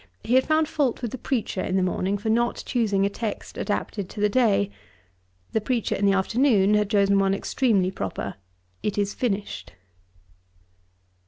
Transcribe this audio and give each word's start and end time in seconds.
He 0.23 0.33
had 0.33 0.47
found 0.47 0.67
fault 0.67 1.03
with 1.03 1.11
the 1.11 1.19
preacher 1.19 1.61
in 1.61 1.75
the 1.75 1.83
morning 1.83 2.17
for 2.17 2.29
not 2.29 2.63
choosing 2.65 3.05
a 3.05 3.07
text 3.09 3.55
adapted 3.55 4.09
to 4.09 4.19
the 4.19 4.29
day. 4.29 4.71
The 5.51 5.61
preacher 5.61 5.93
in 5.93 6.07
the 6.07 6.13
afternoon 6.17 6.73
had 6.73 6.89
chosen 6.89 7.19
one 7.19 7.35
extremely 7.35 7.91
proper: 7.91 8.33
'It 8.81 8.97
is 8.97 9.13
finished.' 9.13 9.73